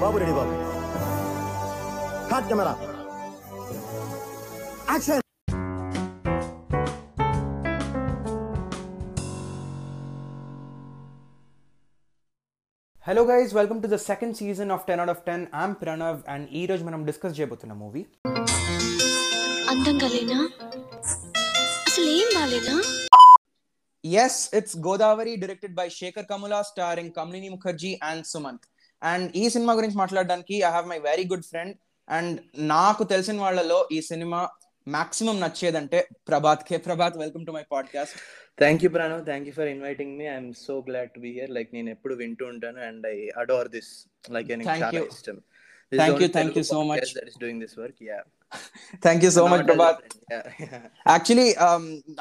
[0.00, 0.54] బాబు ready బాబు
[2.30, 2.74] hot camera
[4.88, 5.22] action
[13.04, 16.46] hello guys welcome to the second season of ten out of ten I'm Pranav and
[16.52, 18.02] ఈ రోజు మనం discuss చేయబోతున్న movie
[19.72, 20.38] అందంగా లేనా
[21.88, 22.76] అసలు ఏం బాలేనా
[24.04, 28.66] yes it's Godavari directed by Sekhar Kammula starring Kamalinee Mukherjee and Sumanth
[29.02, 31.74] and ఈ cinema గురించి మాట్లాడడానికి I have my very good friend
[32.08, 32.34] and
[32.68, 34.40] నాకు తెలిసిన వాళ్ళలో ఈ సినిమా
[34.86, 35.98] మాక్సిమం నచ్చేదంటే
[36.28, 36.76] ప్రభాత్ కే.
[36.78, 38.16] Prabhat welcome to my podcast
[38.58, 41.70] thank you Pranav thank you for inviting me I'm so glad to be here like
[41.74, 43.92] నేను ఎప్పుడు వింటూ ఉంటాను and I adore this
[44.30, 44.50] like
[44.94, 45.04] you.
[45.12, 45.38] ఇష్టం.
[45.92, 47.04] Thank you, thank you so much.
[47.16, 48.18] That is doing this work yeah
[49.02, 50.00] thank you so much Prabhat
[51.08, 51.48] actually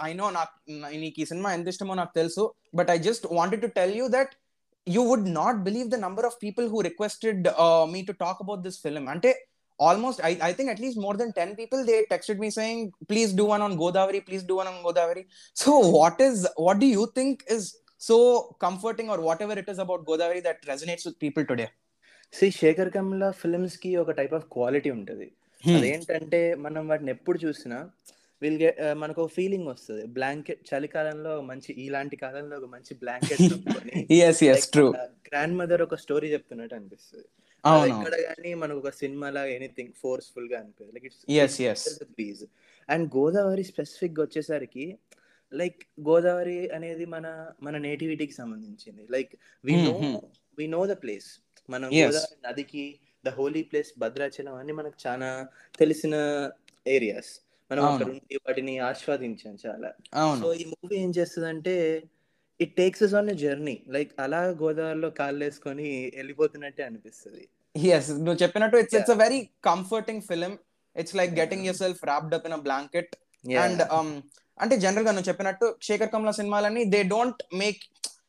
[0.04, 0.54] I know నాకు
[0.98, 2.44] నీకు ఈ సినిమా ఎంత ఇష్టమో నాకు తెలుసు
[2.76, 4.34] but I just wanted to tell you that
[4.88, 7.42] you would not believe the number of people who requested
[7.94, 9.32] me to talk about this film అంటే
[9.80, 13.46] almost I I think at least more than ten people they texted me saying please do
[13.46, 15.24] one on Godavari please do one on Godavari
[15.58, 17.68] so what is what do you think is
[18.02, 18.18] so
[18.60, 21.68] comforting or whatever it is about Godavari that resonates with people today
[22.34, 25.28] see Sekhar Kammula ఫిల్మ్స్కి ఒక type of quality ఉంటది.
[25.64, 27.78] అదేంటంటే మనం వాటిని ఎప్పుడు చూసినా
[28.42, 30.06] will get మనకు ఒక feeling వస్తుంది.
[30.06, 33.42] బ్లాంకెట్ చలికాలంలో మంచి ఇలాంటి కాలంలో ఒక మంచి బ్లాంకెట్
[34.72, 34.88] ట్రూ
[35.28, 37.28] గ్రాండ్ మదర్ ఒక స్టోరీ చెప్తున్నట్టు అనిపిస్తుంది.
[37.88, 42.46] ఎక్కడ కానీ మనకు ఒక సినిమా లాగా ఎనీథింగ్ ఫోర్స్ఫుల్గా అనిపిస్తుంది లైక్ ఇట్స్
[42.90, 44.98] అండ్ గోదావరి స్పెసిఫిక్గా వచ్చేసరికి
[45.54, 49.08] లైక్ గోదావరి అనేది మన మన నేటివిటీకి సంబంధించింది.
[49.12, 50.22] Like we know.
[50.60, 51.90] We know the place మనం.
[51.90, 55.48] గోదావరి నదికి ద హోలీ ప్లేస్ భద్రాచలం అన్ని మనకు చాలా
[55.80, 56.16] తెలిసిన
[56.88, 57.32] ఏరియాస్
[57.72, 57.96] మనం అవును.
[57.96, 59.90] అక్కడ ఉండి వాటిని ఆస్వాదించాం చాలా.
[60.14, 60.42] అవును.
[60.42, 61.74] సో ఈ మూవీ ఏం చేస్తుందంటే
[62.60, 67.44] it takes us on journey like అలా గోదావరిలో కాళ్ళు వేసుకొని వెళ్ళిపోతున్నట్టే అనిపిస్తుంది.
[67.76, 70.54] ఎస్ నువ్వు చెప్పినట్టు it's it's a very comforting film
[70.96, 73.14] it's like getting yourself wrapped up in a blanket
[73.66, 73.82] and
[74.58, 77.82] అంటే జనరల్గా నువ్వు చెప్పినట్టు శేఖర్ కమల సినిమాలన్నీ they don't make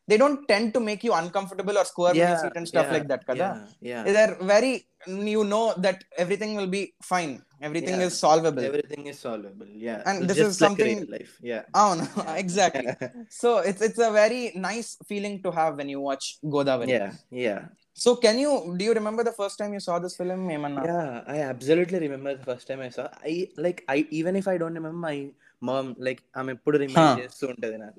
[0.09, 3.09] they don't tend to make you uncomfortable or square yeah, seat and stuff yeah, like
[3.09, 3.69] that kada?
[3.81, 7.43] yeah, yeah, they're very you know that everything will be fine.
[7.61, 8.65] Everything is solvable.
[8.65, 10.03] everything is solvable yeah.
[10.07, 11.63] And it's this is like in life yeah.
[11.75, 12.87] Oh no exactly.
[13.29, 16.89] So it's it's a very nice feeling to have when you watch godavari.
[16.89, 17.67] Yeah yeah.
[17.95, 20.85] So can you do you remember the first time you saw this film Emanna?
[20.91, 24.57] yeah i absolutely remember the first time i saw i like i even if i
[24.57, 25.31] don't remember my.
[25.63, 26.77] Mom like ఆమె ఎప్పుడు.
[26.79, 27.99] Remind చేస్తూ ఉంటది నాకు.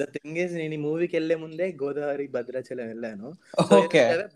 [0.00, 3.28] The thing is నేను ఈ మూవీకి వెళ్ళే ముందే గోదావరి భద్రాచలం వెళ్ళాను.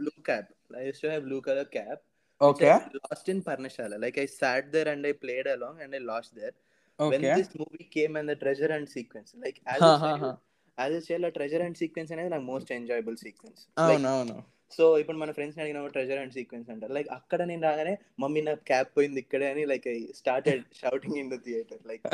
[0.01, 2.03] Blue cap I use to have blue colour cap
[2.41, 6.35] okay lost in Parnasala like I sat there and I played along and I lost
[6.35, 6.57] there
[6.99, 10.15] when okay this movie came and the treasure and sequence like as Huh, a huh,
[10.15, 10.35] child, huh.
[10.79, 14.37] as a child, a treasure and sequence అనేది నాకు most enjoyable sequence అవును అవును.
[14.73, 16.93] So ఇప్పుడు మన friends అడిగిన treasure and sequence అంటారు.
[16.97, 17.93] Like అక్కడ నేను రాగానే
[18.23, 22.05] మమ్మీ నా క్యాప్ పోయింది ఇక్కడే అని like I started shouting in the theatre like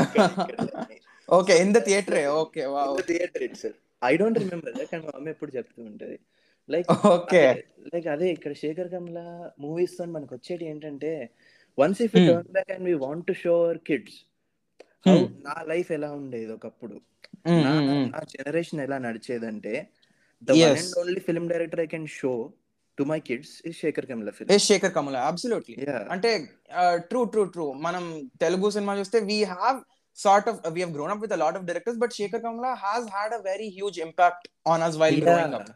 [1.29, 3.67] okay in the theatre okay wow theatre it's
[4.03, 6.17] I don't remember that కానీ మా మమ్మీ ఎప్పుడు చెప్తూ ఉంటది.
[6.69, 7.43] లైక్ ఓకే
[7.93, 9.21] లైక్ అదే ఇక్కడ శేఖర్ కమల
[9.61, 11.11] మూవీస్తో మనకు వచ్చేటి ఏంటంటే
[11.79, 12.27] once if Hmm.
[12.29, 14.19] Turn back and we want to show our kids
[15.07, 15.25] Hmm.
[15.47, 16.53] నా లైఫ్ ఎలా ఉండేది?
[16.57, 16.97] ఒకప్పుడు.
[17.47, 18.05] Mm, నా mm, mm.
[18.13, 19.73] నా జనరేషన్ ఎలా నడిచేదంటే
[20.43, 20.79] one Yes.
[20.81, 22.33] And only film director I can show
[22.99, 25.77] to my kids is Sekhar Kammula film yes Sekhar Kammula absolutely
[26.15, 26.31] అంటే
[27.11, 28.05] true true true మనం
[28.45, 29.79] Telugu cinema చూస్తే we have
[30.19, 33.35] sort of we have grown up with lot of directors but Sekhar Kammula has had
[33.39, 35.73] a very huge impact on us while growing up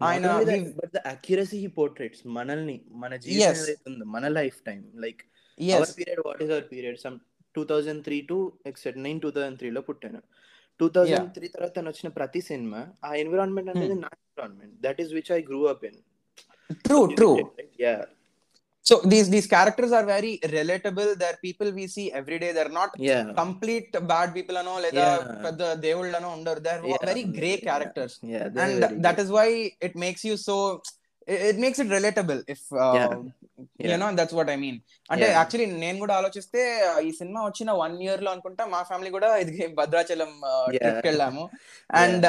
[0.00, 0.30] ఆయన
[0.78, 3.12] but the accuracy he portrays మనల్ని మన.
[3.26, 5.22] జీవితం మన life time like
[5.58, 7.16] our period what is our period some
[7.54, 10.20] two thousand three to except నేను two thousand త్రీలో పుట్టాను.
[10.79, 15.11] Two thousand three తర్వాత తను వచ్చిన ప్రతి సినిమా ఆ ఎన్విరాన్మెంట్ అనేది నా environment that is
[15.17, 15.99] which I grew up in
[16.85, 17.29] true true
[17.83, 17.93] yeah
[18.85, 22.93] so these these characters are very relatable they're people we see every day they're not
[23.07, 25.41] yeah complete bad people అనో లేదా Yeah.
[25.45, 29.47] పెద్ద దేవుళ్ళనో ఉండరు they are very grey characters yeah and that is why
[29.87, 30.55] it makes you so
[31.32, 33.12] it it makes it relatable if uh, Yeah.
[33.82, 33.98] you Yeah.
[34.00, 34.76] know that's what i mean
[35.12, 35.36] అంటే Yeah.
[35.38, 39.54] Actually నేను కూడా ఆలోచిస్తే uh, ఈ సినిమా వచ్చిన one ఇయర్లో అనుకుంటా మా ఫ్యామిలీ కూడా ఇది
[39.80, 40.82] భద్రాచలం Yeah.
[40.84, 41.44] ట్రిప్ వెళ్ళాము
[42.02, 42.26] and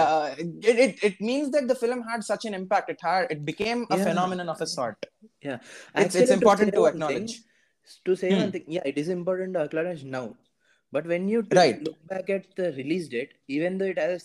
[0.71, 3.81] it it it means that the film had such an impact it had it became
[3.95, 4.05] a Yeah.
[4.09, 5.01] phenomenon of a sort
[5.49, 5.59] Yeah.
[5.59, 8.39] it's it's Actually, to important say to one acknowledge thing- to say Hmm.
[8.43, 10.25] one thing, yeah, it is important to acknowledge now.
[10.93, 11.79] But when you t- Right.
[11.87, 14.23] look back at the release date, even though it has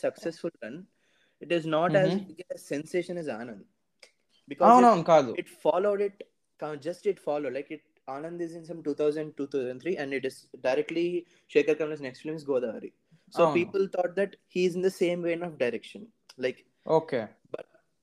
[4.59, 4.67] Mhm.
[4.69, 6.23] అవునవును కాదు followed it,
[6.61, 7.55] uh, just it followed.
[7.55, 12.21] Like it, Anand is in some 2000, 2003, and it is directly Shekhar Kamal's next
[12.21, 12.93] film is Godavari.
[13.31, 13.53] So Avunu.
[13.53, 16.07] people thought that he is in the same vein of direction.
[16.39, 17.29] Like okay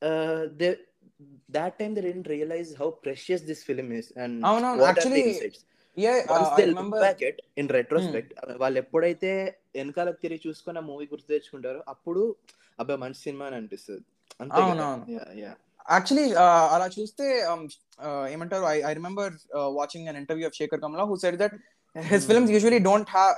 [0.01, 0.77] uh, they
[1.49, 5.21] that time they didn't realize how precious this film is and అవునవును, what are actually,
[5.21, 5.63] the insights.
[6.29, 6.61] uh,
[7.55, 12.35] in retrospect వాళ్ళు ఎప్పుడైతే వెనకాలకు తిరిగి చూసుకుని ఆ movie గుర్తు తెచ్చుకుంటారో అప్పుడు
[12.81, 14.05] అబ్బాయి మంచి సినిమా అని అనిపిస్తుంది
[14.43, 14.61] అంతే
[15.87, 16.25] యాక్చువల్లీ
[16.73, 17.61] అలా చూస్తే um,
[18.05, 19.33] uh, ఏమంటారు I I remember
[19.77, 21.55] watching an interview of Sekhar Kammula who said that
[21.95, 23.33] his films usually don't have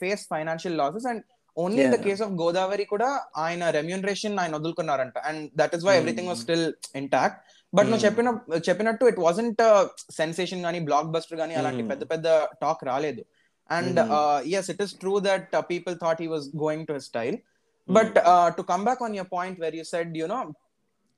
[0.00, 1.22] face financial losses and
[1.56, 1.98] only in the.
[2.04, 3.08] Case of Godavari కూడా
[3.44, 5.94] ఆయన remuneration ఆయన వదులుకున్నారంట and that is why.
[6.00, 6.66] Everything was still
[7.02, 7.38] intact
[7.72, 8.06] but నువ్వు Hmm.
[8.06, 8.28] చెప్పిన
[8.68, 9.62] చెప్పినట్టు it wasn't
[10.18, 11.90] sensation గానీ blockbuster గానీ అలాంటి Hmm.
[11.92, 12.26] పెద్ద పెద్ద
[12.62, 13.22] టాక్ రాలేదు
[13.70, 13.98] and.
[14.58, 17.36] Yes it is true that people thought he was going to his style
[17.88, 18.14] but
[18.58, 20.40] to come back on your point where you said you know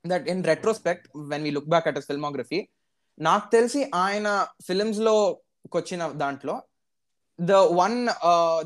[0.05, 2.59] that in retrospect when we look back at filmography
[3.27, 4.27] నాకు తెలిసి ఆయన
[4.67, 5.15] ఫిల్మ్స్లో
[5.77, 6.55] వచ్చిన దాంట్లో
[7.39, 7.95] the one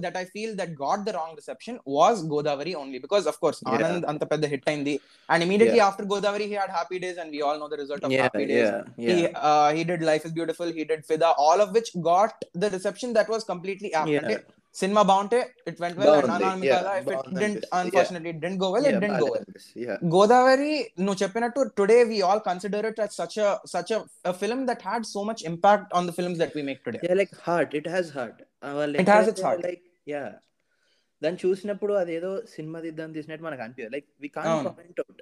[0.04, 3.60] that I feel that got the wrong reception was Godavari only because of course.
[3.74, 4.96] Anand అంత పెద్ద hit అయింది
[5.30, 5.80] and immediately.
[5.88, 8.72] After Godavari he had happy days and we all know the result of happy days
[9.06, 12.34] yeah he yeah he did life is beautiful he did fida all of which got
[12.64, 14.22] the reception that was completely apt Yeah.
[14.24, 14.38] అంటే
[14.76, 15.40] cinema బాగుంటే
[15.70, 16.10] it went well
[17.76, 17.94] and
[20.16, 24.82] Godavari నువ్వు చెప్పినట్టు today we all consider it such a such a, a film that
[24.84, 27.02] had so much impact on the films that we make today.
[27.04, 27.72] Yeah like heart.
[27.74, 28.38] It has heart.
[28.64, 29.62] Uh, వాళ్ళు It has its ఎప్పుడైతే heart.
[29.70, 29.84] like
[30.14, 30.28] yeah.
[31.22, 34.72] దాన్ని చూసినప్పుడు అదేదో cinema తీద్దాం తీసినట్టు మనకు అనిపించదు like వి అవును.
[34.72, 35.22] పాయింట్ అవుట్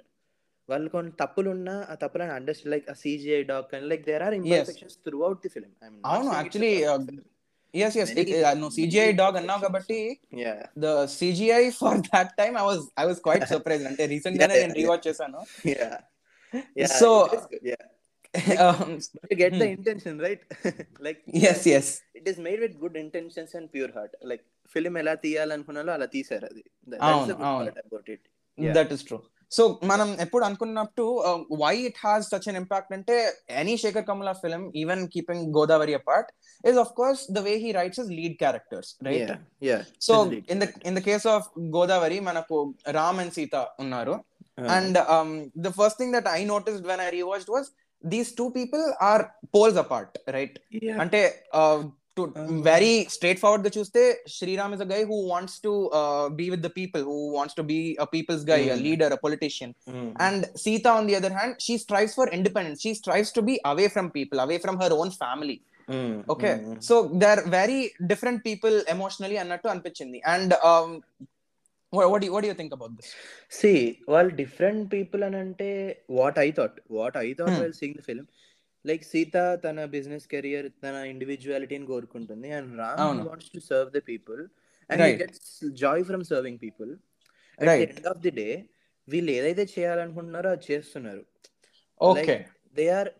[0.68, 4.34] వాళ్ళు కొన్ని తప్పులు ఉన్నా ఆ తప్పులను అండర్స్టాండ్ లైక్ ఆ సిజిఐ డాక్ అని like there are
[4.38, 4.96] imperfections
[5.28, 5.72] throughout the film
[6.12, 6.72] అవును యాక్చువల్లీ
[7.74, 8.12] ఎస్ ఎస్
[8.56, 9.98] నువ్వు సిజిఐ డాగ్ అన్నావు కాబట్టి
[10.78, 14.62] the CGI for that time I was I was quite surprise అంటే రీసెంట్ గానే Yeah,
[14.62, 15.40] నేను yeah, రీవాచ్ చేశాను
[19.24, 19.62] to get the.
[19.62, 20.44] Intention right
[21.02, 21.88] like yes yes.
[22.16, 24.44] It is made with good intentions and pure heart like
[24.74, 26.62] film ఎలా తీయాలనుకున్నాలో అలా తీసారు అది.
[28.58, 29.18] That is true
[29.52, 31.04] so మనం ఎప్పుడు అనుకున్నట్టు
[31.62, 33.16] why it has such an impact అంటే
[33.62, 36.30] any Sekhar Kammula film even keeping Godavari apart
[36.64, 39.82] is of course the way he writes is lead characters right Yeah, yeah.
[40.00, 41.46] So This lead in the in the case of
[41.76, 42.58] Godavari మనకు
[43.00, 44.16] Ram and Sita ఉన్నారు
[44.58, 44.96] Uh, and
[45.56, 47.68] the first thing that I noticed when I rewatched was
[48.04, 49.22] these two people are
[49.56, 50.98] poles apart right yeah.
[51.02, 51.20] అంటే
[52.16, 54.02] to Um, very straight ఫార్వర్డ్గా చూస్తే
[54.36, 55.72] Sriram is a guy who wants to
[56.40, 58.82] be with the people who wants to be a people's guy Mm.
[58.86, 60.08] Leader a politician Mm.
[60.26, 62.80] and Sita, on the other hand, she strives for independence.
[62.86, 65.58] She strives to be away from people, away from her own family.
[65.88, 66.14] Mm.
[66.34, 66.76] Okay, Mm.
[66.88, 67.80] so they're very
[68.12, 70.90] different people emotionally అన్నట్టు అనిపించింది and um,
[71.92, 73.08] what, what do you what do you think about this?
[73.60, 73.78] See,
[74.14, 75.70] వాళ్ళు different people అని అంటే
[76.20, 77.60] what I thought what I thought Hmm.
[77.64, 78.28] While seeing the film
[78.86, 82.48] like Sita తన business career తన ఇండివిజువాలిటీని కోరుకుంటుంది.
[82.52, 83.20] And Ram.
[83.28, 84.42] Wants to serve the people
[84.90, 85.02] and.
[85.02, 86.92] Gets joy from serving people
[87.58, 87.84] at the.
[87.88, 88.48] End of the day
[89.08, 91.22] వీళ్ళు ఏదైతే చేయాలనుకుంటున్నారో అది చేస్తున్నారు.
[92.00, 92.38] Okay,
[92.74, 93.10] they are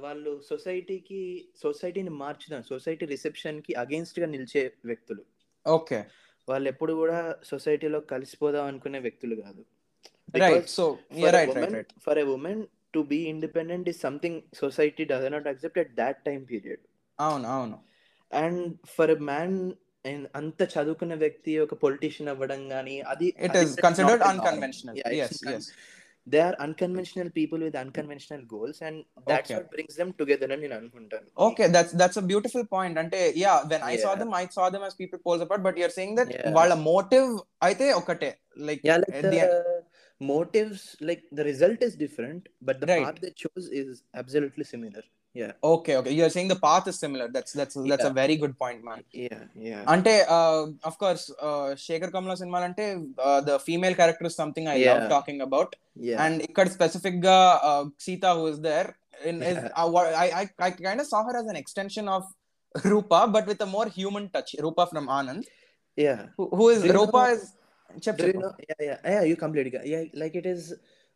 [0.00, 1.20] వాళ్ళు సొసైటీకి
[1.62, 5.22] సొసైటీని మార్చుదాం సొసైటీ రిసెప్షన్కి అగేన్స్ట్గా నిలిచే వ్యక్తులు.
[5.66, 6.02] Okay,
[6.48, 9.62] వాళ్ళు ఎప్పుడు కూడా సొసైటీలో కలిసిపోదాం అనుకునే వ్యక్తులు కాదు.
[10.44, 10.70] Right.
[12.06, 12.62] For a woman
[12.94, 16.82] to be independent is something society does not accept at that time period
[17.18, 17.78] అవును అవును
[18.32, 18.62] అండ్
[18.96, 19.56] ఫర్ ఎ మ్యాన్
[20.34, 24.94] అంత చదువుకున్న వ్యక్తి ఒక పొలిటీషియన్ అవ్వడం కానీ అది it is considered unconventional.
[25.20, 25.66] Yes, yes.
[26.26, 28.98] They are unconventional people with unconventional goals and
[29.28, 29.52] that's.
[29.52, 32.96] What brings them together అని నేను అనుకుంటాను Okay, that's that's a beautiful point.
[33.02, 34.20] అంటే yeah, when I saw Yeah.
[34.20, 35.62] them, I saw them as people poles apart.
[35.68, 36.52] But you're saying that Yeah.
[36.58, 37.30] వాళ్ళ motive
[37.68, 38.30] అయితే ఒకటే
[38.68, 38.82] like
[40.30, 43.04] motives like the result is different but the right.
[43.04, 45.02] path they chose is absolutely similar.
[45.34, 45.52] Yeah.
[45.64, 46.12] Okay okay.
[46.12, 47.26] You're saying the path is similar.
[47.34, 49.02] That's that's that's a very good point man.
[49.12, 49.82] Yeah yeah.
[49.92, 52.86] Ante uh, of course uh, shekhar kamala cinema ante
[53.18, 54.92] uh, the female character is something i yeah.
[54.92, 55.74] love talking about.
[56.08, 56.24] Yeah.
[56.24, 57.38] And ikkada specific ga
[57.70, 58.90] uh, sita who is there
[59.24, 59.70] in yeah.
[59.76, 59.88] uh,
[60.24, 62.24] i i, I kind of saw her as an extension of
[62.92, 65.44] rupa but with a more human touch rupa from anand.
[65.96, 66.20] Yeah.
[66.36, 67.42] Who, who is rupa is
[68.05, 68.53] చెప్ Do you know?
[68.69, 69.23] Yeah, yeah, yeah.
[69.31, 69.71] You completely.
[69.75, 70.63] got- Yeah, like it is.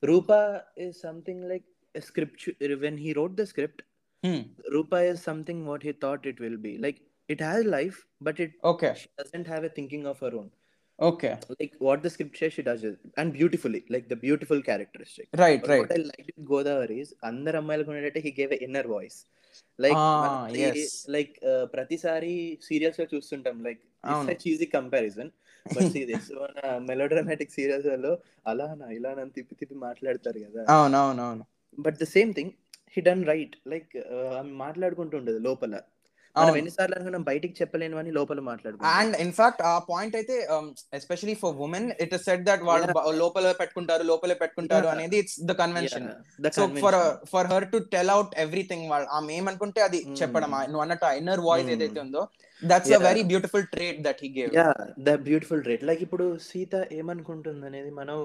[0.03, 0.41] Rupa
[0.85, 1.65] is something like
[1.95, 2.37] a script.
[2.85, 3.79] When he wrote the script,
[4.75, 6.73] Rupa is something what he thought it will be.
[6.85, 6.99] Like
[7.33, 10.49] it has life, but it okay she doesn't have a thinking of her own.
[10.99, 13.81] Okay Like what the script says, she does it, and beautifully.
[13.95, 15.27] Like the beautiful characteristic.
[15.43, 18.61] Right But right What I liked with Godavari is అందరు అమ్మాయిలకు ఉండేటట్టు he gave a
[18.67, 19.17] inner voice.
[19.85, 20.81] Like Ah, మనం yes.
[21.15, 22.33] like uh, ప్రతిసారి
[22.67, 23.81] serials లో చూస్తుంటాం like
[24.13, 24.35] అవును.
[24.43, 25.31] Cheesy comparison
[25.70, 26.28] But see this
[27.06, 28.12] melodramatic సీరియల్స్లో
[28.46, 30.64] అలానా ఇలానా తిప్పి తిప్పి మాట్లాడతారు కదా.
[30.72, 31.44] అవును అవును అవును
[31.78, 32.52] but the same thing
[32.94, 33.92] he done right like
[34.38, 35.74] ఆమె మాట్లాడుకుంటుండదు లోపల.
[36.36, 38.92] మనం ఎన్నిసార్లు అనుకున్నాం బయటికి చెప్పలేనివని లోపల మాట్లాడుకుంటాం.
[38.98, 40.34] అండ్ ఇన్ఫాక్ట్ ఆ పాయింట్ అయితే
[40.98, 42.86] especially for women it is set that వాళ్ళు
[43.20, 44.88] లోపల పెట్టుకుంటారు లోపలే పెట్టుకుంటారు.
[44.94, 46.08] అనేది it's the convention
[46.52, 46.98] so for
[47.32, 50.16] for her to tell out everything వాళ్ళు ఆమె ఏమనుకుంటే అది Mm.
[50.20, 51.74] చెప్పడం నువ్వు అన్నట్టు ఇన్నర్ వాయిస్ Mm.
[51.76, 52.22] ఏదైతే ఉందో
[52.62, 53.00] that's a.
[53.04, 54.68] Very beautiful trait that he gave yeah
[55.02, 58.18] the beautiful trait like ఇప్పుడు సీత ఏమనుకుంటుంది అనేది మనం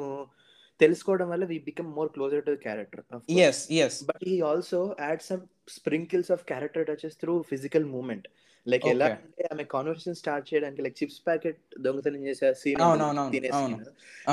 [0.83, 3.03] తెలుసుకోవడం వల్ల we become more closer to character
[3.47, 5.43] yes yes but he also add some
[5.77, 8.27] sprinkles of character touches through physical moment
[8.65, 9.05] like ఎలా.
[9.25, 12.81] అంటే ఆమె conversation start చేయడానికి లైక్ చిప్స్ ప్యాకెట్ దొంగతనం చేసే scene.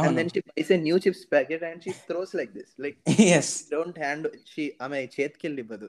[0.03, 2.99] And then she buys a new chips packet and she throws like this like
[3.39, 5.89] yes don't hand she ఆమె చేతికి వెళ్ళి ఇవ్వదు.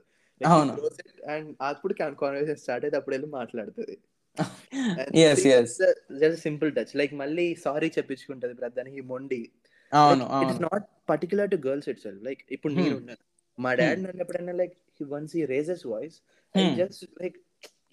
[1.33, 3.97] అండ్ అప్పుడు కాన్వర్సేషన్ స్టార్ట్ అయితే అప్పుడు వెళ్ళి మాట్లాడుతుంది.
[6.47, 9.41] సింపుల్ టచ్ లైక్ మళ్ళీ సారీ చెప్పించుకుంటది బ్రదర్ ఈ మొండి.
[9.91, 12.81] అవును ఇట్ అవును is not particular to girls itself like ఇప్పుడు Hmm.
[12.81, 13.23] నేను ఉన్నాను
[13.57, 14.75] మా డాడ్ నన్ను ఎప్పుడైనా లైక్
[15.09, 16.17] వన్స్ ఈ raises voice
[16.55, 16.65] I.
[16.75, 17.37] Just like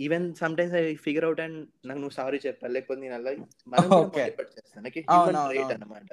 [0.00, 0.26] even
[0.56, 2.72] sometimes I figure out and నాకు నువ్వు సారీ చెప్పాలి.
[2.74, 3.32] లేకపోతే నేను అలా
[3.66, 3.88] మనం
[4.18, 5.74] చేస్తాను.
[5.76, 6.10] అనమాట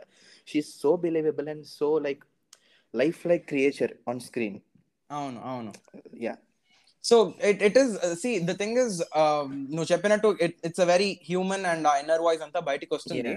[0.47, 2.23] she so believable and so like
[3.27, 4.57] lifelike creature on screen
[5.09, 5.71] అవును అవును.
[6.21, 6.33] Yeah
[7.03, 7.15] so
[7.49, 8.97] it it is see the thing is
[9.73, 10.29] నువ్వు చెప్పినట్టు
[10.67, 13.33] it's a very human and ఆ ఇన్నర్ వాయిస్ అంతా బయటికి వస్తుంది.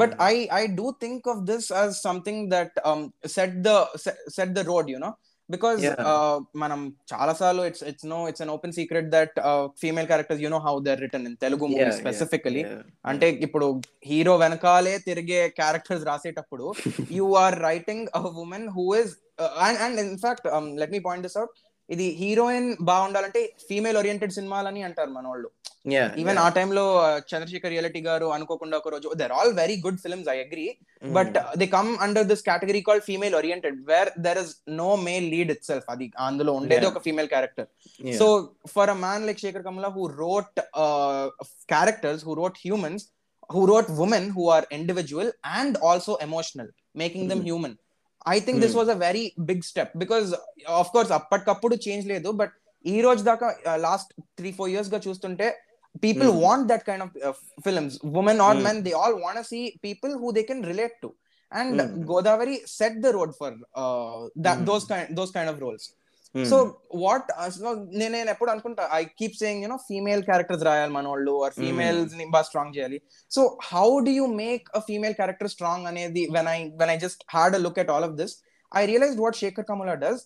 [0.00, 3.00] But i i do think of this as something that um
[3.36, 5.12] set the set, set the road you know?
[5.48, 5.96] Because Yeah.
[6.10, 6.80] uh, మనం
[7.10, 9.34] చాలా సార్లు it's it's no it's an open secret that
[9.82, 12.62] female characters you know how they return in Telugu movie specifically
[13.12, 13.66] అంటే ఇప్పుడు
[14.10, 16.68] hero వెనకాలే తిరిగే characters రాసేటప్పుడు
[17.18, 19.12] you are writing a women who is
[19.86, 20.48] and in fact
[20.82, 21.54] let me point this out
[21.88, 25.48] ఇది heroine బాగుండాలంటే female oriented సినిమాలని అంటారు మన వాళ్ళు
[26.20, 26.82] ఈవెన్ ఆ టైంలో
[27.30, 30.64] చంద్రశేఖర్ రియలిటీ గారు అనుకోకుండా ఒక రోజు they're all very good films I agree
[31.02, 35.50] but they come under this category call female oriented where there is no male lead
[35.70, 36.86] itself అది అందులో ఉండేది.
[36.92, 37.68] ఒక female character
[38.20, 38.28] so
[38.76, 40.60] for a man like Sekhar Kammula who wrote
[41.74, 43.04] characters who wrote humans
[43.50, 47.42] who wrote women who are individual and also emotional making them.
[47.48, 47.76] Human
[48.26, 48.76] I think this.
[48.80, 50.28] Was a very big step because
[50.80, 52.54] of course అప్పటికప్పుడు change లేదు but
[52.84, 53.46] ఈ రోజు దాకా
[53.84, 55.46] last three four ఇయర్స్గా చూస్తుంటే
[56.04, 56.30] people.
[56.46, 58.58] Want that kind of films women are.
[58.66, 61.10] Men they all want see people who they can relate to
[61.52, 61.82] and.
[62.10, 63.56] Godavari set the road for
[65.20, 65.86] those kind of roles
[66.50, 66.56] so
[67.02, 67.28] what
[67.98, 72.24] నేను నేను ఎప్పుడు అనుకుంటా I keep saying you know female characters రాయాలి మన వాళ్ళు are ఫీమేల్స్ని
[72.34, 72.98] బాగా strong చేయాలి
[73.30, 77.24] so how do you make a female character strong అనేది when I when I just
[77.36, 78.34] had a look at all of this
[78.72, 80.22] I realise what Sekhar Kammula does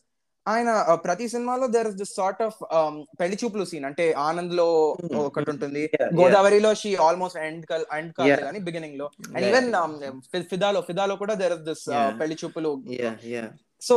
[0.46, 2.58] ఆయన uh, ప్రతి సినిమాలో there is this sort of
[3.20, 4.66] పెళ్ళి చూపులు scene అంటే ఆనంద్లో
[5.00, 5.18] Hmm.
[5.24, 5.82] ఒకటి ఉంటుంది.
[6.20, 7.66] గోదావరిలో షీ ఆల్మోస్ట్ ఎండ్
[7.98, 8.42] ఎండ్ కాదు Yeah.
[8.46, 9.44] కానీ బిగినింగ్లో అండ్.
[9.48, 9.68] ఈవెన్
[10.52, 11.84] ఫిదాలో ఫిదాలో కూడా దర్ ఇస్ దిస్.
[12.20, 12.72] పెళ్ళి చూపులు
[13.88, 13.96] so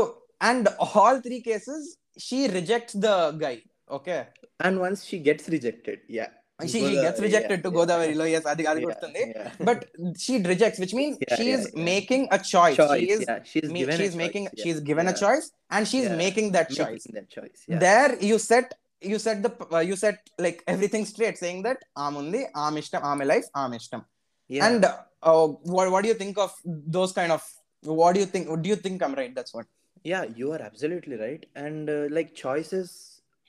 [0.50, 0.66] and
[1.00, 1.82] all three cases
[2.18, 3.64] she rejects the guy.
[3.90, 4.28] Okay.
[4.60, 6.30] And once she gets rejected, yeah.
[6.62, 8.16] She, she gets rejected yeah, to Godavari.
[8.16, 8.26] Yeah.
[8.26, 12.76] Yes, Adi yeah, But she rejects, which means she is making a choice.
[12.76, 14.64] choice she is she's, ma- given she's making choice.
[14.64, 17.08] she's given a choice and she's making that making choice.
[17.12, 17.66] That choice.
[17.68, 22.16] There you set you set the uh, you set like everything straight, saying that i'm
[22.18, 24.06] only amish tam Amishtam, Amelife, Amishtam.
[24.48, 24.68] Yeah.
[24.68, 27.44] And uh, what what do you think of those kind of
[27.84, 29.66] what do you think do you think i'm right that's what
[30.04, 31.46] yeah, you are absolutely right.
[31.56, 32.88] And uh, like choices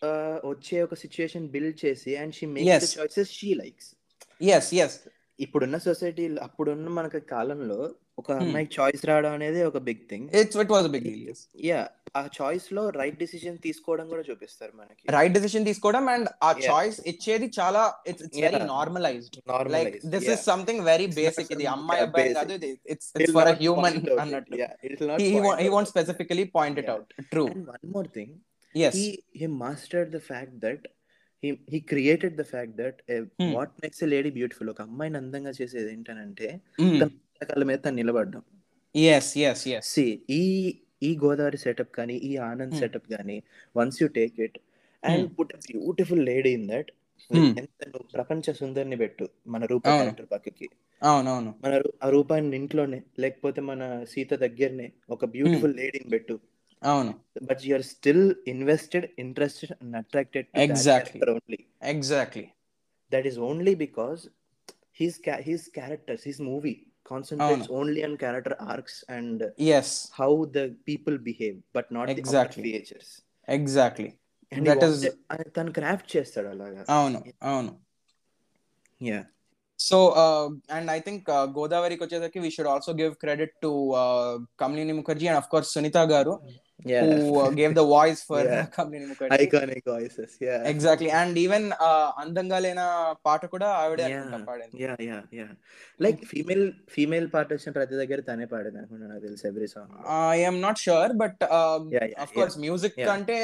[0.02, 2.84] uh, వచ్చే ఒక situation build చేసి and she makes Yes.
[2.86, 3.88] The choices she likes
[4.50, 4.92] yes yes
[5.38, 7.78] ఇప్పుడున్న society అప్పుడున్న మనకి కాలంలో
[8.18, 8.40] ఒక Hmm.
[8.42, 10.26] అమ్మాయికి choice రావడం అనేది ఒక big thing
[10.98, 11.38] deal yes.
[11.68, 11.78] Yeah
[12.16, 15.02] ఆ చాయిస్లో రైట్ డిసిజన్ తీసుకోవడం కూడా చూపిస్తారు మనకి.
[15.08, 16.50] రైట్ డెసిషన్ తీసుకోవడం అండ్ ఆ.
[16.68, 18.60] చాయిస్ ఇచ్చేది చాలా it's it's very.
[18.66, 19.38] Normalised
[19.76, 22.34] like this is something very basic ఇది అమ్మాయి అబ్బాయి.
[22.34, 22.54] కాదు
[22.94, 24.56] it's it's for a human అన్నట్టు.
[25.92, 26.94] Specifically point it Yeah.
[26.94, 27.08] out.
[27.32, 27.48] True.
[27.48, 28.30] And one more thing,
[28.74, 28.94] yes.
[28.94, 30.80] He he mastered the fact that
[31.42, 33.50] he he created the fact that uh, Hmm.
[33.52, 36.48] what makes a lady beautiful ఒక అమ్మాయిని అందంగా చేసేది ఏంటనంటే
[36.82, 36.94] Mm.
[37.00, 37.08] తన
[37.42, 38.42] కాళ్ళ మీద తను నిలబడడం
[38.94, 40.04] yes yes yes సి
[40.36, 40.42] ఈ
[41.02, 42.82] ఈ గోదావరి సెటప్ కానీ ఈ ఆనంద్ Hmm.
[42.82, 43.36] సెటప్ కానీ
[43.76, 44.58] once you take it
[45.02, 45.34] and Hmm.
[45.38, 46.90] Put beautiful lady in that
[47.30, 47.50] Hmm.
[47.60, 49.98] ఎంత నువ్వు ప్రపంచ సుందరిని పెట్టు మన రూప అవును.
[50.00, 50.66] క్యారెక్టర్ పక్కకి
[51.02, 53.82] అవునవును మన ఆ రూపాన్ని ఇంట్లోనే లేకపోతే మన
[54.12, 56.34] సీత దగ్గరనే ఒక బ్యూటిఫుల్ లేడీని పెట్టు
[56.81, 57.13] అవును
[57.49, 61.21] but you are still invested interested and attracted Exactly.
[61.35, 61.61] Only
[61.95, 62.45] exactly
[63.11, 64.21] that is only because
[65.01, 69.37] his ca- his characters his movie concentrates only on character arcs and
[69.69, 69.89] yes
[70.19, 72.61] how the people behave but not the Exactly.
[72.61, 73.09] outward features
[73.47, 74.09] exactly
[74.51, 77.19] and That that is- is తను craft చేస్తాడు అలాగా అవును
[77.51, 77.73] అవును
[79.01, 79.23] yeah
[79.79, 79.97] so
[80.75, 81.25] and I think
[81.57, 83.71] గోదావరికి వచ్చేసరికి we should also give credit to
[84.61, 86.33] Kamalini Mukherjee and of course Sunitha garu
[86.84, 88.64] who gave the voice for Yeah.
[88.76, 91.66] Kamalinee Mukherjee iconic voices yeah exactly and even
[92.22, 92.82] అందంగా లేన
[93.26, 94.76] పాట కూడా ఆవిడే అనుకుంటా పాడింది.
[94.84, 95.48] Yeah yeah yeah
[96.00, 99.92] like female female part వచ్చిన ప్రతి దగ్గర తనే పాడింది అనుకుంటా నాకు తెలుసు every song
[100.36, 103.12] I'm not sure but Yeah, yeah, of course music Yeah.
[103.16, 103.38] అంటే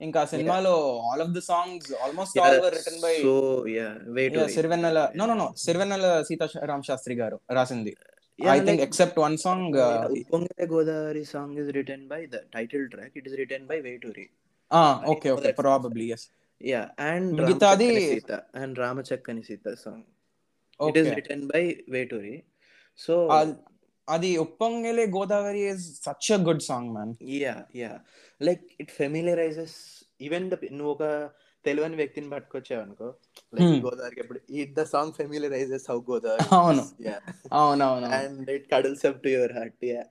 [0.00, 0.72] ఇంకా సినిమాలో
[1.08, 3.34] all of the songs almost all were written by so
[3.74, 3.86] yeah
[4.16, 7.92] wait Sirivennela no no no Sirivennela Seetharama Sastry garu రాసింది.
[8.39, 9.77] I think except one song
[10.15, 14.27] ఉప్పొంగలే Godavari song is written by the title track it is written by Veturi
[15.11, 16.25] okay okay probably yes
[16.61, 20.05] yeah and మిగతాది- Sita and రామచక్కని Sita song
[20.79, 22.35] it is okay written by Veturi
[22.99, 23.15] so
[24.07, 27.91] అది ఉప్పొంగలే Godavari is such a good song man yeah yeah
[28.41, 29.77] like it familiarizes
[30.21, 31.03] even the నువ్వు ఒక
[31.64, 33.08] తెలియని వ్యక్తిని పట్టుకొచ్చావు అనుకో
[33.52, 33.80] like Hmm.
[33.84, 36.84] గోదావరికి ఎప్పుడు ఈ the song familiarises how Godavari అవును.
[37.58, 40.02] అవునవును and it cuddles up to your heart yeah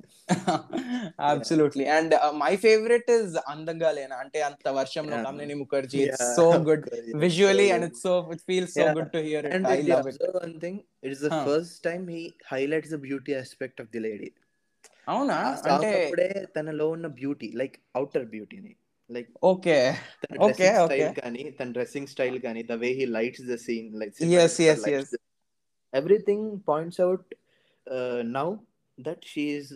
[1.29, 5.17] absolutely and my favourite is అందంగా లేనా అంటే అంత వర్షంలో.
[5.27, 6.27] Kamalinee Mukherjee it's.
[6.38, 6.86] So good.
[7.24, 8.88] Visually and it's so it feels so.
[8.98, 10.22] Good to hear And it I love it
[10.63, 11.43] thing, it is the Huh.
[11.48, 14.31] first time he highlights the beauty aspect of the lady.
[15.07, 15.38] అవునా
[15.72, 18.72] అంటే తనలో ఉన్న beauty like outer బ్యూటీని
[19.11, 19.76] like okay
[20.23, 20.87] తన Okay, dressing okay.
[20.87, 24.80] Style కానీ తన dressing style కానీ the way he lights the scene like Yes, yes,
[24.95, 25.09] yes.
[25.92, 27.28] Everything points out
[28.38, 28.47] now
[28.99, 29.71] that she is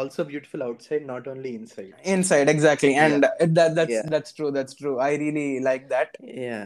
[0.00, 3.22] also beautiful outside not only inside inside exactly and
[3.58, 4.06] that that's Yeah.
[4.14, 6.10] that's true that's true i really like that
[6.46, 6.60] yeah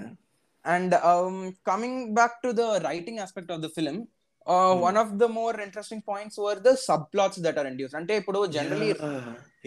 [0.64, 1.36] and um
[1.70, 3.98] coming back to the writing aspect of the film
[4.45, 4.81] uh, Hmm.
[4.81, 8.91] one of the more interesting points were the subplots that are introduced అంటే ఇప్పుడు generally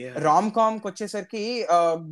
[0.03, 1.45] yeah rom com వచ్చేసరికి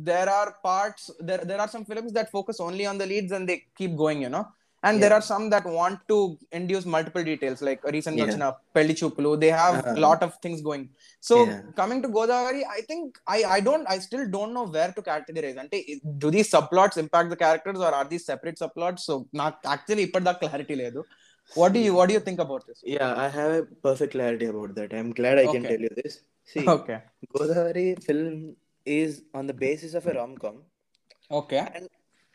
[0.09, 3.47] there are parts there there are some films that focus only on the leads and
[3.51, 4.45] they keep going you know
[4.83, 5.17] and there Yeah.
[5.19, 6.17] are some that want to
[6.59, 8.23] induce multiple details like recent Yeah.
[8.25, 9.95] వచ్చిన పెళ్ళి చూపులు they have a Uh-huh.
[10.05, 10.83] lot of things going
[11.29, 11.61] so Yeah.
[11.79, 13.03] coming to godavari i think
[13.35, 15.79] i i don't i still don't know where to categorize అంటే
[16.23, 20.41] do these subplots impact the characters or are these separate subplots so నాకు actually ఇప్పటిదాకా
[20.45, 21.01] clarity లేదు
[21.51, 24.45] what do you what do you think about this yeah i have a perfect clarity
[24.45, 25.71] about that i'm glad i can Okay.
[25.71, 26.13] tell you this
[26.49, 26.97] see okay
[27.35, 28.33] Godavari film
[28.87, 30.55] is on the basis of a rom-com
[31.31, 31.87] okay and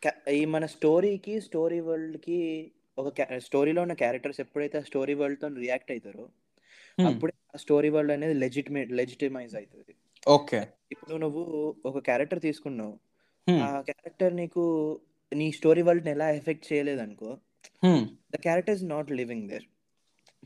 [0.02, 2.38] ca- ఈ మన స్టోరీకి story వరల్డ్కి
[2.98, 3.08] ఒక
[3.48, 6.26] స్టోరీలో ఉన్న characters ఎప్పుడైతే ఆ story వరల్డ్తో react అవుతారో
[6.98, 7.06] Hmm.
[7.08, 9.92] అప్పుడే ఆ స్టోరీ వరల్డ్ అనేది లెజిటిమేట్ లెజిటిమైజ్ అవుతుంది
[10.26, 10.62] okay
[10.94, 11.42] ఇప్పుడు నువ్వు
[11.88, 12.94] ఒక క్యారెక్టర్ తీసుకున్నావు
[13.46, 13.60] hmm.
[13.66, 14.62] ఆ క్యారెక్టర్ నీకు
[15.32, 17.30] నీ స్టోరీ వరల్డ్ని ఎలా ఎఫెక్ట్ చేయలేదు అనుకో
[17.82, 18.00] Hmm.
[18.34, 19.66] The character is not living there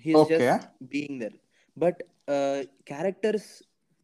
[0.05, 0.39] he's Okay.
[0.43, 1.37] Just being there
[1.77, 2.01] but
[2.91, 3.49] characters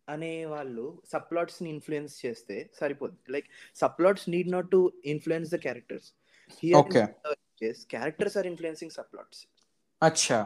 [0.08, 3.32] అనే వాళ్ళు సప్లాట్స్ని ఇన్ఫ్లుయెన్స్ చేస్తే సరిపోద్ది.
[3.32, 4.80] Like subplots need not to
[5.12, 6.08] influence the characters.
[7.94, 9.42] Characters are influencing subplots
[10.02, 10.40] అచ్చా.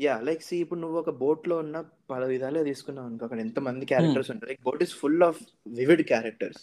[0.00, 1.76] యా లైక్ సి ఇప్పుడు నువ్వు ఒక బోట్లో ఉన్న
[2.10, 4.50] పలు విధాలుగా తీసుకున్నావు అనుకో అక్కడ ఎంత మంది క్యారెక్టర్స్ ఉంటారు.
[4.50, 5.40] Like boat is full of
[5.80, 6.62] vivid characters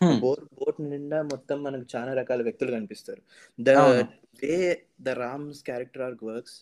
[0.00, 0.16] Hmm.
[0.20, 3.22] Boat boat నిండా మొత్తం మనకు చాలా రకాల వ్యక్తులు కనిపిస్తారు
[3.58, 4.04] ద అవును.
[4.42, 4.56] Way
[5.02, 6.56] the Ram's character are works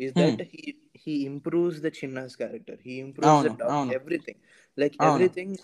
[0.00, 0.22] is Hmm.
[0.22, 0.62] That he
[1.02, 3.92] he improves the Chinna's character he improves అవును, అవును.
[3.98, 4.40] ఎవ్రీథింగ్
[4.78, 5.10] లైక్ అవును.
[5.10, 5.54] Everything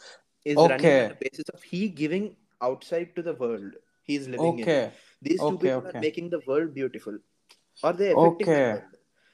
[0.46, 0.98] is running Okay.
[1.06, 2.30] On basis of he giving
[2.90, 3.76] outside to the world
[4.08, 4.80] he is living in okay
[5.22, 5.90] these two Okay, people okay.
[5.90, 7.18] Are making the world beautiful
[7.82, 8.60] are they Okay.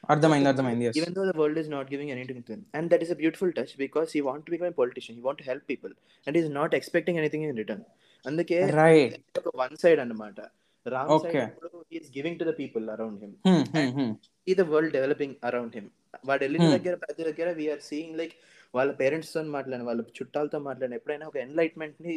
[0.09, 3.19] అర్థమైంది అర్థమైంది though the world is not giving anything to him and that is a
[3.23, 5.93] beautiful touch because he want to become a politician he want to help people
[6.27, 7.83] and he's not expecting anything in return
[8.25, 10.39] అందుకే right ఒక one side అన్నమాట
[10.87, 11.11] Ram.
[11.25, 14.11] Side అప్పుడు he's giving to the people around him hmm, hmm, hmm.
[14.47, 15.89] ఈ the world developing around him
[16.29, 16.75] వాడు వెళ్ళిన Hmm.
[16.77, 18.35] దగ్గర ప్రతి దగ్గర వీఆర్ సీయింగ్ లైక్
[18.75, 22.15] వాళ్ళ పేరెంట్స్తో మాట్లాడిన వాళ్ళ చుట్టాలతో మాట్లాడిన ఎప్పుడైనా ఒక ఎన్లైట్మెంట్ని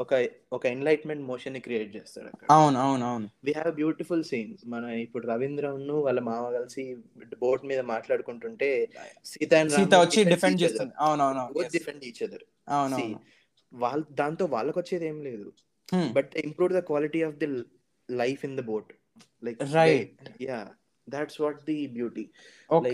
[0.00, 0.12] ఒక
[0.52, 3.26] ఒక ఎన్లైట్మెంట్ మోషన్ని క్రియేట్ చేస్తాడు అవును అవును అవును.
[3.46, 6.84] వి హ్యావ్ బ్యూటిఫుల్ సీన్స్ మన ఇప్పుడు రవీంద్రను వాళ్ళ మామ కలిసి
[7.42, 8.68] బోట్ మీద మాట్లాడుకుంటుంటే
[9.24, 10.60] సీత and సీత వచ్చి defend డిఫెండ్.
[10.62, 10.94] చేస్తుంది.
[10.98, 12.42] అవును అవును Both defend each other.
[12.68, 13.00] అవును
[13.72, 15.48] వాళ్ళ దాంతో వాళ్ళకి వచ్చేది ఏం లేదు.
[16.14, 17.48] But improve the quality of the
[18.08, 18.90] life in the boat
[19.42, 20.10] like Right.
[20.42, 20.58] Yeah
[21.06, 22.24] that's what the beauty
[22.70, 22.92] okay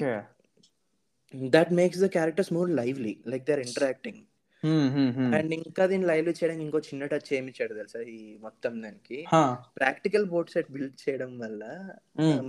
[1.52, 4.20] that makes the characters more lively like they're interacting
[5.36, 8.00] and ఇంకా దీన్ని live చేయడానికి ఇంకో చిన్న టచ్ ఏమి ఇచ్చాడు తెలుసా?
[8.14, 9.18] ఈ మొత్తం దానికి.
[9.80, 11.62] ప్రాక్టికల్ బోర్డ్ సెట్ బిల్డ్ చేయడం వల్ల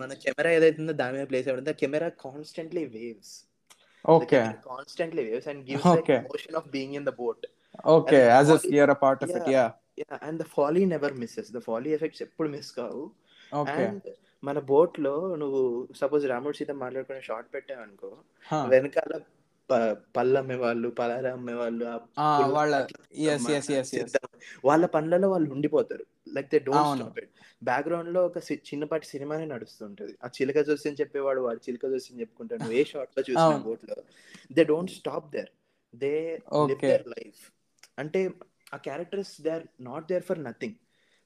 [0.02, 1.78] మన కెమెరా ఏదైతుందో దాని మీద ప్లేస్ అవ్వడం.
[1.82, 3.34] Camera constantly waves.
[4.06, 4.42] Okay.
[4.70, 6.20] Constantly waves and gives Okay.
[6.30, 7.46] Motion of being in the boat.
[7.98, 8.20] Okay.
[8.36, 9.66] As if you're a part of it yeah.
[10.04, 11.52] Yeah and the foley never misses.
[11.54, 13.04] The foley effects ఎప్పుడు miss కావు.
[13.62, 13.84] Okay.
[13.88, 14.08] And
[14.44, 15.62] మన బోట్లో నువ్వు
[16.02, 18.10] suppose రాముడు సీత మాట్లాడుకునే short పెట్టావు అనుకో
[18.70, 19.14] వెనకాల
[20.18, 21.86] పళ్ళు అమ్మేవాళ్ళు పలారా అమ్మేవాళ్ళు
[24.66, 26.06] వాళ్ళ పనులలో వాళ్ళు ఉండిపోతారు.
[26.34, 26.96] Like they don't.
[26.96, 27.30] Stop it.
[27.64, 30.18] బ్యాక్గ్రౌండ్లో ఒక చిన్నపాటి సినిమానే నడుస్తుంటది.
[30.24, 32.62] ఆ చిలక జోస్యం చెప్పేవాడు వాడు చిలక జోస్యం చెప్పుకుంటాడు.
[32.62, 33.58] నువ్వు ఏ షార్ట్లో చూసిన.
[33.58, 33.96] బోట్లో
[34.52, 35.50] they don't stop there.
[35.96, 36.82] They live.
[36.82, 37.52] Their life.
[38.00, 38.32] అంటే
[38.74, 40.76] ఆ characters they are not there for nothing.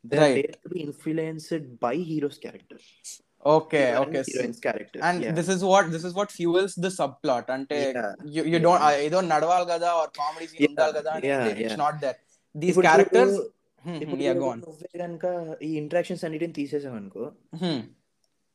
[0.06, 2.80] They are to be influenced by hero's character
[3.46, 4.20] okay okay
[4.66, 6.90] character and this is what this is what fuels the
[7.24, 7.80] subplot అంటే.
[8.36, 8.60] You.
[8.66, 11.14] Don't ఏదో నడవాలి కదా or comedy Yeah, ఉండాలి కదా
[11.64, 11.80] it's.
[11.80, 12.20] Not that
[12.56, 13.40] these characters
[13.84, 14.22] ఇప్పుడు
[15.02, 15.26] కనుక
[15.62, 17.24] ఈ interactions అన్నిటిని తీసేసావు అనుకో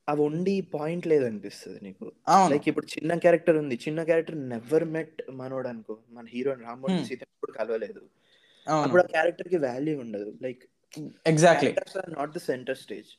[0.08, 2.04] అవి ఉండి పాయింట్ లేదనిపిస్తుంది నీకు.
[2.28, 2.50] అవును.
[2.52, 7.08] లైక్ ఇప్పుడు చిన్న క్యారెక్టర్ ఉంది చిన్న క్యారెక్టర్ నెవర్ మెట్ మనోడు అనుకో మన హీరో రామ్మోహన్ Hmm.
[7.08, 8.02] సీత ఎప్పుడు కలవలేదు.
[8.66, 10.30] అప్పుడు ఆ క్యారెక్టర్కి వాల్యూ ఉండదు.
[10.40, 10.62] Like
[11.26, 11.70] exactly
[12.18, 13.10] not the centre stage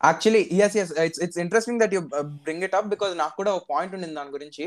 [0.00, 2.02] actually yes yes it's it's interesting that you
[2.44, 4.66] bring it up because నాకు కూడా ఒక పాయింట్ ఉండింది దాని గురించి.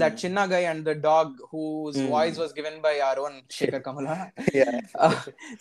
[0.00, 2.08] దట్ చిన్న guy and the dog whose Hmm.
[2.14, 4.08] Voice was given by our own Sekhar Kammula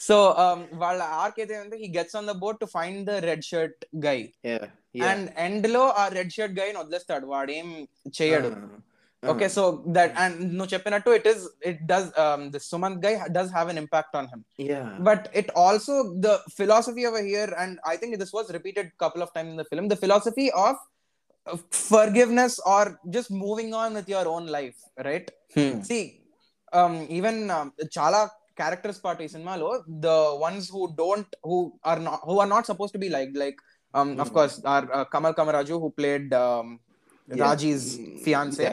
[0.08, 0.16] so
[0.84, 4.18] వాళ్ళ arc అయితే అంటే he gets on the boat to find the red shirt guy
[5.12, 7.26] and ఎండ్లో ఆ రెడ్ షర్ట్ గై వదిలేస్తాడు.
[7.36, 7.70] వాడేం
[8.20, 8.50] చేయడు.
[9.32, 9.52] okay hmm.
[9.52, 13.70] so that and no Cheppinattu, it is it does um the sumant guy does have
[13.70, 14.46] an impact on him.
[14.58, 14.98] Yeah.
[15.00, 19.34] But it also the philosophy over here and i think this was repeated couple of
[19.34, 20.76] times in the film the philosophy of
[21.72, 25.30] forgiveness or just moving on with your own life right?
[25.54, 25.82] Hmm.
[25.82, 26.22] See
[26.72, 29.72] um, even um, chala characters part ee cinemaలో
[30.06, 31.58] the ones who don't who
[31.92, 33.60] are not who are not supposed to be like like
[33.94, 34.36] of hmm.
[34.38, 36.34] course our uh, kamal kamaraju who played
[37.28, 37.84] raji's
[38.24, 38.66] fiance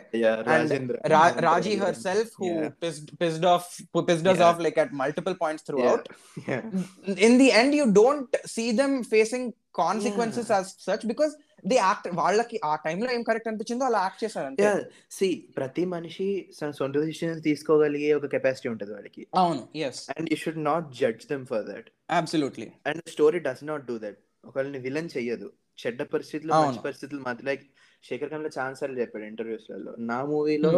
[0.46, 2.68] and Ra- Raji herself, who Yeah.
[2.80, 4.46] pissed pissed off who pissed us Yeah.
[4.46, 6.08] off like at multiple points throughout.
[7.20, 11.32] In the end, you don't see them facing consequences as such because
[11.64, 12.06] they act.
[12.20, 17.42] వాళ్ళకి ఆ టైంలో ఏం correct అనిపించిందో అలా act చేశారు C ప్రతి మనిషి తన సొంత డిసిషన్స్
[17.48, 21.88] తీసుకోగలిగే ఒక కెపాసిటీ ఉంటుంది వాడికి అవును yes and you should not judge them for that
[22.20, 26.52] absolutely and story does not do that ఒకళ్ళని విలన్ చెయ్యదు చెడ్డ పరిస్థితులు.
[26.54, 27.62] మంచి పరిస్థితులు మధ్య లైక్
[28.04, 30.70] శేఖర్ ఖాన్ ఛాన్స్ సార్లు చెప్పాడు ఇంటర్వ్యూస్లలో నా మూవీలో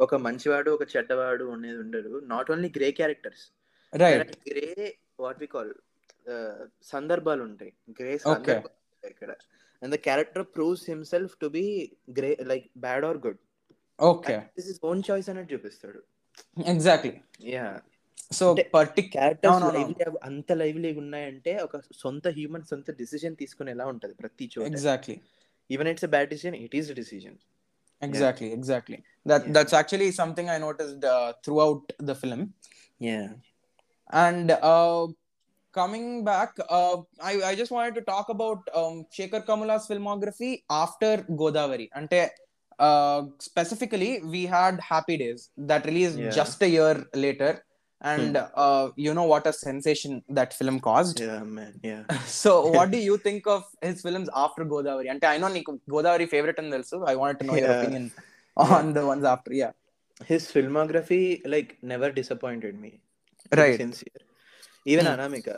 [0.00, 3.44] ఒక మంచివాడు ఒక చెడ్డవాడు అనేది ఉండడు not only grey characters
[4.48, 4.68] grey
[5.22, 5.72] what we call
[6.92, 8.12] సందర్భాలు ఉంటాయి గ్రే.
[8.24, 9.30] సందర్భాలు ఇక్కడ.
[9.82, 11.64] And the character proves himself to be
[12.18, 13.40] grey like bad or good
[13.98, 16.00] okay this is own choice అనేది చూపిస్తాడు.
[16.74, 17.12] ఎగ్జాక్ట్లీ
[17.54, 17.66] యా
[18.38, 19.74] సో క్యారెక్టర్స్ అవునవును.
[19.78, 24.66] లైవ్లీ అంత లైవ్లీగా ఉన్నాయంటే ఒక సొంత హ్యూమన్ సొంత డిసిజన్ తీసుకుని ఎలా ఉంటది ప్రతి చోట.
[24.72, 25.16] Exactly
[25.68, 27.38] even it's a bad decision it is a decision
[28.00, 28.54] exactly yeah.
[28.54, 29.52] exactly that yeah.
[29.52, 32.52] that's actually something i noticed uh, throughout the film
[32.98, 33.28] yeah
[34.12, 35.06] and uh,
[35.72, 41.12] coming back uh, I, I just wanted to talk about um, shekhar kamula's filmography after
[41.42, 42.22] godavari ante
[42.78, 46.30] uh, specifically we had happy days that released yeah.
[46.30, 47.64] just a year later
[48.01, 51.99] and uh, you know what a sensation that film caused yeah man yeah
[52.35, 56.27] so what do you think of his films after godavari ante i know నీకు godavari
[56.33, 57.79] favorite అని తెలుసు i wanted to know your Yeah.
[57.79, 58.05] opinion
[58.57, 59.73] on the ones after yeah
[60.29, 61.21] his filmography
[61.53, 62.91] like never disappointed me
[63.51, 63.77] Right.
[63.83, 64.23] Sincere
[64.85, 65.15] even Hmm.
[65.17, 65.49] Anamika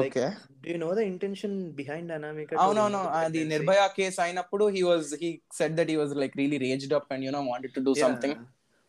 [0.00, 0.26] okay
[0.62, 5.30] do you know the intention behind Anamika అవునవును అది Nirbhaya case అయినప్పుడు he was he
[5.60, 8.36] said that he was like really raged up and you know wanted to do something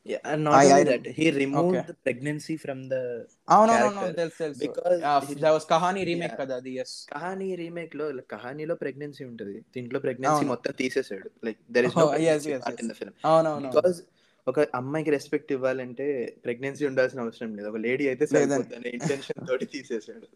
[0.06, 3.02] The pregnancy from the
[3.48, 6.34] అవునవును character తెలుసు తెలుసు because he- that was Kahaani remake.
[6.40, 6.72] కదా అది
[7.08, 9.54] కహాని రీమేక్లో కహానీలో pregnancy ఉంటది.
[9.74, 10.44] దీంట్లో pregnancy.
[10.44, 12.80] మొత్తం తీసేసాడు like there is Oh, yes, yes, yes.
[12.82, 14.00] In the film అవునవును because
[14.46, 16.06] ఒక అమ్మాయికి రెస్పెక్ట్ ఇవ్వాలంటే
[16.44, 17.68] ప్రెగ్నెన్సీ ఉండాల్సిన అవసరం లేదు.
[17.68, 18.24] ఒక లేడీ అయితే.
[18.26, 20.26] సరిపోతుంది ఇంటెన్షన్ తోటి తీసేసాడు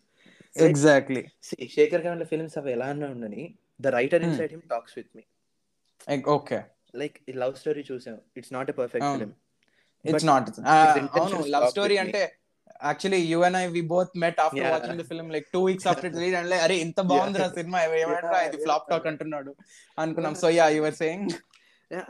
[0.55, 3.43] exactly See, Shekhar Khan films అవి ఎలా అన్నా ఉండని
[3.81, 4.31] the writer Hmm.
[4.31, 5.25] Inside him talks with me
[6.33, 6.61] okay
[6.95, 8.17] like ఈ లవ్ స్టోరీ చూసాం.
[8.37, 9.09] It's not a perfect.
[9.15, 9.35] Film
[10.11, 10.59] it's not his
[11.17, 11.97] అవును లవ్ స్టోరీ.
[12.05, 12.21] అంటే
[12.89, 14.67] actually you and I we both met after.
[14.75, 18.41] Watching the film like two weeks after release and అరే ఇంత బాగుంది రా cinema ఏమంటారా
[18.49, 18.87] ఇది ఫ్లాప్.
[18.93, 19.53] టాక్ అంటున్నాడు
[19.99, 21.33] అనుకున్నాం so yeah you were saying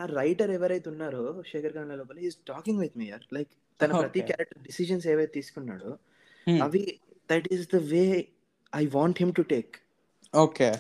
[0.01, 4.21] ఆ రైటర్ ఎవరైతే ఉన్నారో శేఖర్ ఖాన్ లోపల ఈస్ టాకింగ్ విత్ మీ యార్ లైక్ తన ప్రతి.
[4.31, 5.91] క్యారెక్టర్ డిసిజన్స్ ఏవైతే తీసుకున్నాడో
[6.65, 6.83] అవి
[7.29, 8.03] that is the way
[8.73, 9.75] I want him to take
[10.35, 10.71] okay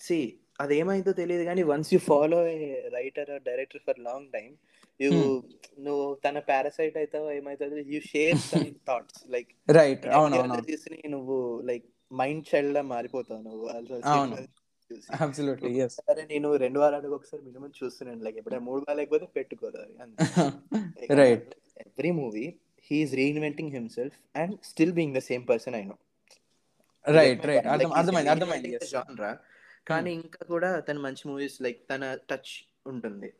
[0.00, 0.18] see
[0.60, 2.38] అదేమైందో తెలియదు కానీ once you follow
[2.96, 4.71] writer director for long time Hmm.
[5.00, 10.06] నువ్వు తన పారాసైట్ అవుతావో ఏమైతుందో you share some thoughts like right
[10.66, 13.66] తీసుకుని నువ్వు లైక్ మైండ్ చైల్డ్ లా మారిపోతావు నువ్వు.
[15.88, 18.24] సరే నేను రెండు వారాలకు ఒకసారి మినిమం చూస్తున్నాను.
[18.24, 19.94] లైక్ ఎప్పుడైనా మూడు వారాలు లేకపోతే పెట్టుకోదాలి
[21.14, 22.54] right every movie
[22.90, 25.98] he's reinventing himself and still being the same person I know
[27.06, 28.78] right right అర్థం అర్థమైంది అర్థమైంది
[29.86, 32.52] కానీ ఇంకా కూడా తన మంచి మూవీస్ లైక్ తన టచ్
[32.86, 33.32] ఉంటుంది.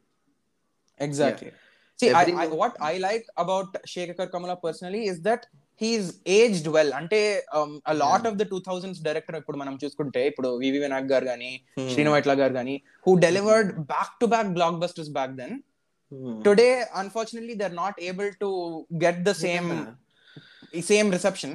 [0.98, 1.50] Exactly
[1.98, 5.42] See, I, Every I, movie- what I like about Shekhar Kamala personally is that
[5.80, 6.06] he's
[6.38, 6.90] aged well.
[6.98, 7.20] అంటే
[7.58, 11.50] um, a lot of the 2000s director ఇప్పుడు మనం చూసుకుంటే ఇప్పుడు వివి వినాయక్ గారు కానీ
[11.78, 11.88] Hmm.
[11.92, 12.74] శ్రీను వైట్ల గారు కానీ
[13.04, 15.52] who delivered back to back blockbusters back then.
[16.10, 16.34] Hmm.
[16.48, 18.50] Today, unfortunately, they're not able to
[19.04, 19.68] get the same
[20.92, 21.52] same reception.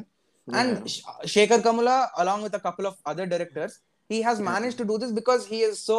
[0.47, 3.73] And Sh- Shekhar Kamala, along with a couple of other directors,
[4.09, 5.97] he has managed to do this because he is so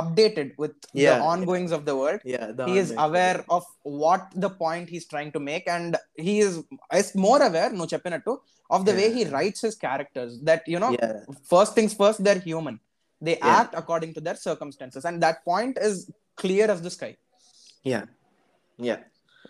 [0.00, 1.18] updated with Yeah.
[1.18, 3.64] the ongoings of the world Yeah, the he is aware of
[4.04, 6.54] what the point he's trying to make and he is
[7.00, 8.34] is more aware no cheppinattu
[8.70, 11.12] of the way he writes his characters that you know Yeah.
[11.54, 12.78] first things first they're human
[13.28, 13.56] they Yeah.
[13.60, 15.96] act according to their circumstances and that point is
[16.44, 17.12] clear as the sky
[17.92, 18.04] Yeah.
[18.90, 19.00] Yeah.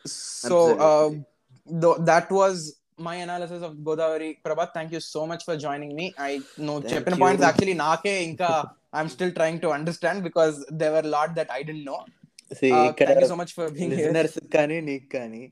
[0.05, 0.57] so
[0.88, 1.11] uh,
[1.83, 2.57] th- that was
[2.99, 6.93] my analysis of Godavari Prabhat thank you so much for joining me I know Thank
[6.93, 7.23] cheppina you.
[7.25, 8.51] points actually naake inka
[8.93, 12.01] I'm still trying to understand because there were a lot that I didn't know
[12.61, 15.43] See, uh, ఇక్కడ thank you so much for being here listeners కానీ నీకు కానీ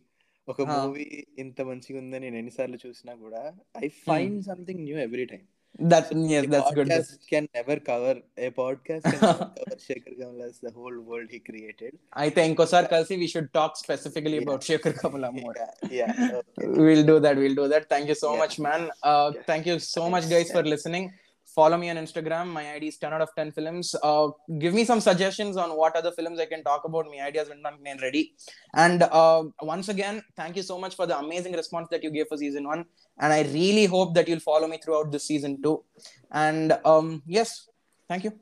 [0.48, 0.72] ఒక Ah.
[0.74, 1.06] Movie
[1.42, 3.42] ఇంత మంచిగా ఉందని నేను ఎన్నిసార్లు చూసినా కూడా
[3.84, 5.42] I find something new every time
[5.78, 6.90] That so yes, that's good.
[7.28, 11.96] Can never cover a podcast can cover Shekhar Kamala's the whole world he created.
[12.12, 14.42] I think Kosar Kalsi, we should talk specifically yeah.
[14.42, 15.54] about Shekhar Kamala more.
[15.90, 16.40] Yeah, yeah.
[16.58, 16.68] Okay.
[16.68, 17.36] we'll do that.
[17.36, 17.88] We'll do that.
[17.88, 18.38] Thank you so yeah.
[18.40, 18.90] much, man.
[19.02, 21.12] Uh, thank you so much, guys, for listening
[21.54, 22.46] follow me on instagram.
[22.48, 23.94] My id is 10 out of 10 films.
[24.02, 27.06] Uh, give me some suggestions on what other films i can talk about.
[27.06, 28.34] My ideas when i'm ready.
[28.74, 32.28] And uh, once again thank you so much for the amazing response that you gave
[32.28, 32.84] for season one.
[33.18, 35.84] And i really hope that you'll follow me throughout this season too.
[36.30, 37.68] And um, yes
[38.08, 38.32] thank you.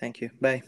[0.00, 0.30] Thank you.
[0.40, 0.62] Bye.